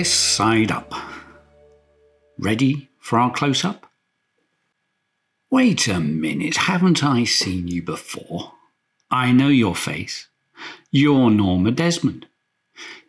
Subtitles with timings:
[0.00, 0.94] this side up.
[2.38, 3.84] Ready for our close up?
[5.50, 8.54] Wait a minute, haven't I seen you before?
[9.10, 10.28] I know your face.
[10.90, 12.24] You're Norma Desmond.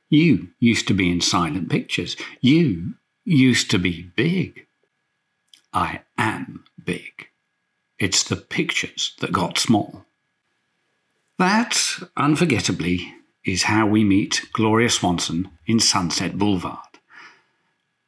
[0.09, 2.17] You used to be in silent pictures.
[2.41, 4.67] You used to be big.
[5.71, 7.29] I am big.
[7.99, 10.03] It's the pictures that got small.
[11.39, 13.13] That, unforgettably,
[13.45, 16.77] is how we meet Gloria Swanson in Sunset Boulevard.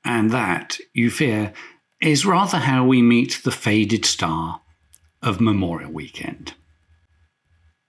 [0.05, 1.53] And that, you fear,
[2.01, 4.61] is rather how we meet the faded star
[5.21, 6.53] of Memorial Weekend.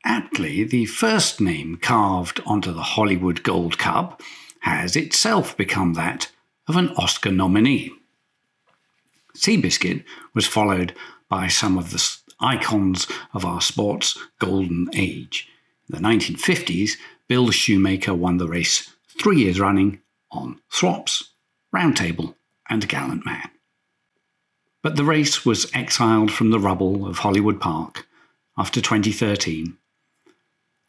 [0.04, 4.22] Aptly, the first name carved onto the Hollywood Gold Cup
[4.60, 6.30] has itself become that
[6.68, 7.90] of an Oscar nominee.
[9.36, 10.94] Seabiscuit was followed
[11.28, 15.48] by some of the icons of our sport's golden age.
[15.90, 16.92] In the 1950s,
[17.28, 21.32] Bill Shoemaker won the race three years running on Swaps,
[21.74, 22.34] Roundtable,
[22.68, 23.50] and Gallant Man.
[24.82, 28.06] But the race was exiled from the rubble of Hollywood Park
[28.58, 29.76] after 2013,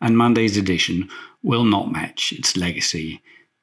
[0.01, 1.09] and Monday's edition
[1.41, 3.21] will not match its legacy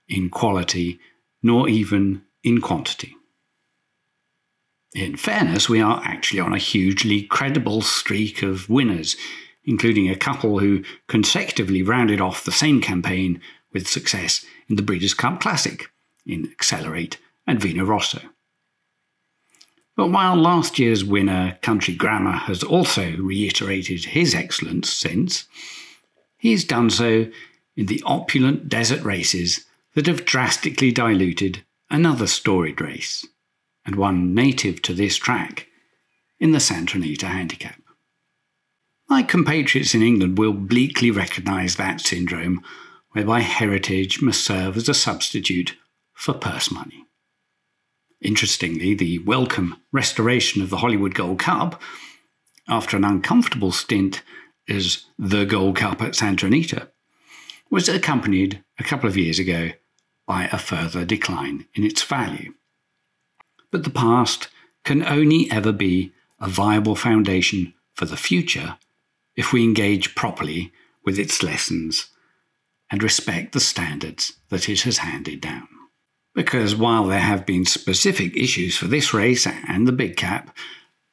[0.08, 0.98] in quality
[1.42, 3.16] nor even in quantity.
[4.94, 9.16] In fairness, we are actually on a hugely credible streak of winners,
[9.64, 13.40] including a couple who consecutively rounded off the same campaign
[13.72, 15.88] with success in the Breeders' Cup Classic
[16.26, 18.20] in Accelerate and Vino Rosso.
[19.96, 25.46] But while last year's winner, Country Grammar, has also reiterated his excellence since,
[26.38, 27.26] he's done so
[27.76, 33.26] in the opulent desert races that have drastically diluted another storied race
[33.84, 35.66] and one native to this track,
[36.38, 37.81] in the Santa Anita Handicap.
[39.12, 42.64] My compatriots in England will bleakly recognise that syndrome,
[43.10, 45.76] whereby heritage must serve as a substitute
[46.14, 47.04] for purse money.
[48.22, 51.78] Interestingly, the welcome restoration of the Hollywood Gold Cup,
[52.66, 54.22] after an uncomfortable stint
[54.66, 56.88] as the Gold Cup at Santa Anita,
[57.70, 59.72] was accompanied a couple of years ago
[60.26, 62.54] by a further decline in its value.
[63.70, 64.48] But the past
[64.84, 68.78] can only ever be a viable foundation for the future
[69.36, 70.72] if we engage properly
[71.04, 72.08] with its lessons
[72.90, 75.68] and respect the standards that it has handed down.
[76.34, 80.56] Because while there have been specific issues for this race and the big cap,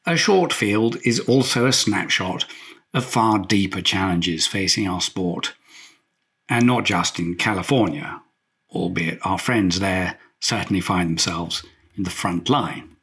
[0.05, 2.45] a short field is also a snapshot
[2.93, 5.53] of far deeper challenges facing our sport,
[6.47, 8.21] and not just in California,
[8.71, 11.63] albeit our friends there certainly find themselves
[11.95, 12.95] in the front line.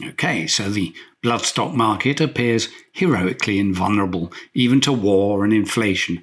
[0.00, 6.22] Okay, so the bloodstock market appears heroically invulnerable even to war and inflation,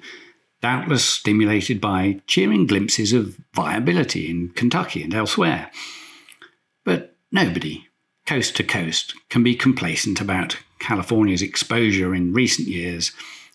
[0.60, 5.70] doubtless stimulated by cheering glimpses of viability in Kentucky and elsewhere.
[6.84, 7.86] But nobody,
[8.26, 13.12] coast to coast, can be complacent about California's exposure in recent years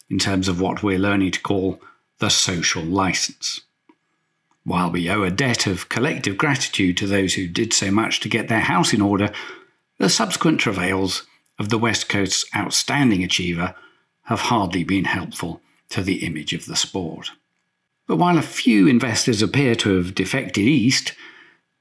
[0.10, 1.82] in terms of what we're learning to call
[2.20, 3.62] the social license.
[4.64, 8.30] While we owe a debt of collective gratitude to those who did so much to
[8.30, 9.32] get their house in order,
[9.98, 11.26] the subsequent travails
[11.58, 13.76] of the West Coast's outstanding achiever
[14.24, 17.32] have hardly been helpful to the image of the sport.
[18.08, 21.14] But while a few investors appear to have defected east,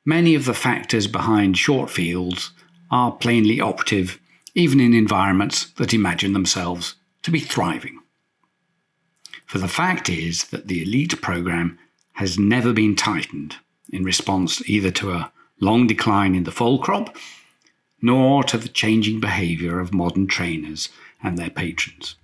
[0.05, 2.53] many of the factors behind short fields
[2.91, 4.21] are plainly operative
[4.55, 7.99] even in environments that imagine themselves to be thriving.
[9.47, 11.79] For the fact is that the elite program
[12.13, 13.57] has never been tightened
[13.91, 17.17] in response either to a long decline in the foal crop
[18.03, 20.89] nor to the changing behaviour of modern trainers
[21.23, 22.17] and their patrons.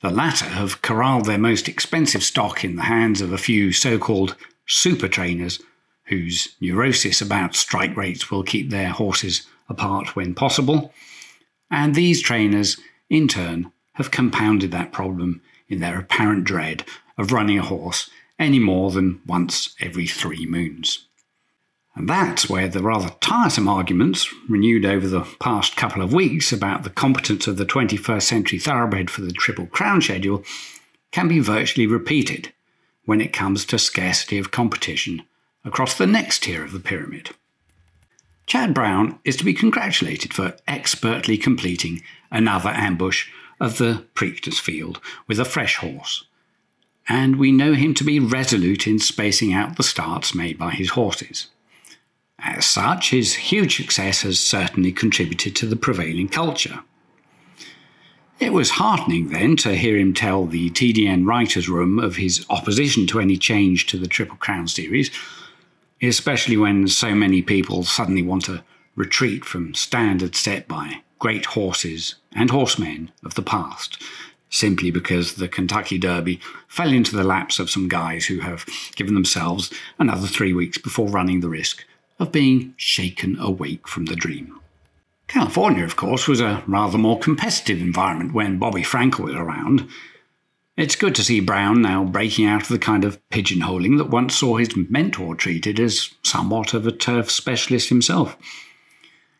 [0.00, 3.98] The latter have corralled their most expensive stock in the hands of a few so
[3.98, 4.36] called
[4.66, 5.60] super trainers
[6.04, 10.92] whose neurosis about strike rates will keep their horses apart when possible,
[11.70, 12.76] and these trainers,
[13.10, 16.84] in turn, have compounded that problem in their apparent dread
[17.18, 18.08] of running a horse
[18.38, 21.06] any more than once every three moons.
[21.96, 26.84] And that's where the rather tiresome arguments, renewed over the past couple of weeks, about
[26.84, 30.44] the competence of the 21st century thoroughbred for the Triple Crown schedule
[31.10, 32.52] can be virtually repeated
[33.06, 35.22] when it comes to scarcity of competition
[35.64, 37.30] across the next tier of the pyramid.
[38.46, 43.28] Chad Brown is to be congratulated for expertly completing another ambush
[43.58, 46.26] of the Preakness field with a fresh horse,
[47.08, 50.90] and we know him to be resolute in spacing out the starts made by his
[50.90, 51.48] horses.
[52.38, 56.80] As such, his huge success has certainly contributed to the prevailing culture.
[58.38, 63.06] It was heartening then to hear him tell the TDN writers' room of his opposition
[63.06, 65.10] to any change to the Triple Crown series,
[66.02, 68.62] especially when so many people suddenly want to
[68.94, 74.02] retreat from standards set by great horses and horsemen of the past,
[74.50, 79.14] simply because the Kentucky Derby fell into the laps of some guys who have given
[79.14, 81.84] themselves another three weeks before running the risk
[82.18, 84.60] of being shaken awake from the dream.
[85.28, 89.88] California, of course, was a rather more competitive environment when Bobby Frankel was around.
[90.76, 94.36] It's good to see Brown now breaking out of the kind of pigeonholing that once
[94.36, 98.36] saw his mentor treated as somewhat of a turf specialist himself.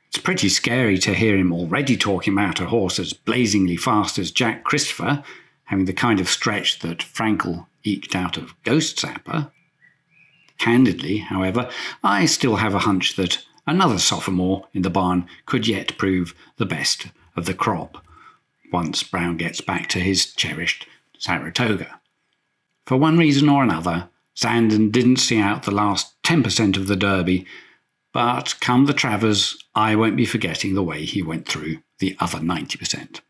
[0.08, 4.30] It's pretty scary to hear him already talking about a horse as blazingly fast as
[4.30, 5.22] Jack Christopher,
[5.64, 9.50] having the kind of stretch that Frankel eked out of Ghostzapper.
[10.58, 11.70] Candidly, however,
[12.02, 16.66] I still have a hunch that another sophomore in the barn could yet prove the
[16.66, 17.06] best
[17.36, 18.04] of the crop
[18.72, 20.86] once Brown gets back to his cherished
[21.18, 22.00] Saratoga.
[22.86, 27.46] For one reason or another, Zandon didn't see out the last 10% of the Derby,
[28.12, 32.38] but come the Travers, I won't be forgetting the way he went through the other
[32.38, 33.20] 90%.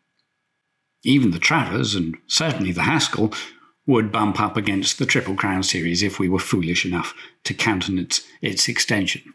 [1.02, 3.32] Even the Travers, and certainly the Haskell,
[3.86, 8.22] would bump up against the Triple Crown series if we were foolish enough to countenance
[8.42, 9.34] its extension.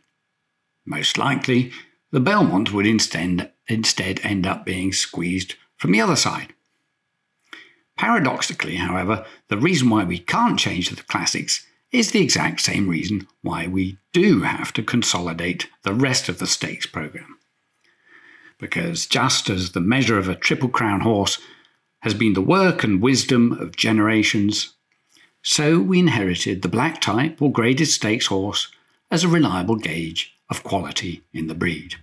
[0.86, 1.72] Most likely,
[2.12, 6.54] the Belmont would instead, instead end up being squeezed from the other side.
[7.98, 13.28] Paradoxically, however, the reason why we can't change the classics is the exact same reason
[13.42, 17.38] why we do have to consolidate the rest of the stakes program.
[18.60, 21.40] Because just as the measure of a Triple Crown horse
[22.02, 24.74] has been the work and wisdom of generations,
[25.42, 28.72] so we inherited the black type or graded stakes horse
[29.10, 31.96] as a reliable gauge of quality in the breed.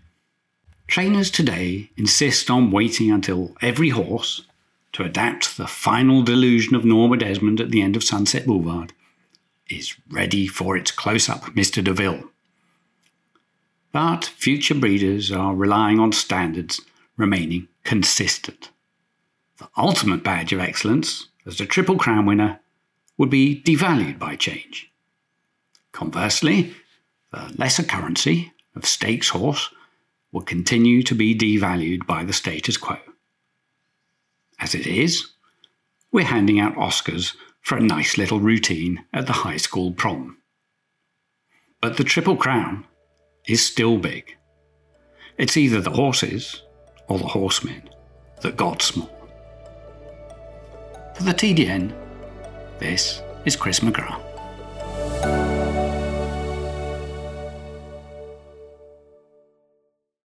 [0.87, 4.43] Trainers today insist on waiting until every horse,
[4.93, 8.93] to adapt the final delusion of Norma Desmond at the end of Sunset Boulevard,
[9.69, 11.85] is ready for its close up Mr.
[11.85, 12.27] DeMille.
[13.93, 16.81] But future breeders are relying on standards
[17.17, 18.71] remaining consistent.
[19.59, 22.61] The ultimate badge of excellence, as the Triple Crown winner,
[23.17, 24.91] would be devalued by change.
[25.91, 26.75] Conversely,
[27.33, 29.71] the lesser currency of stakes horse
[30.31, 32.99] will continue to be devalued by the status quo.
[34.61, 35.29] As it is,
[36.13, 40.39] we're handing out Oscars for a nice little routine at the high school prom.
[41.81, 42.85] But the Triple Crown
[43.47, 44.37] is still big.
[45.37, 46.63] It's either the horses
[47.09, 47.89] or the horsemen
[48.43, 49.18] that got small.
[51.19, 51.93] For the TDN,
[52.79, 54.28] this is Chris McGrath.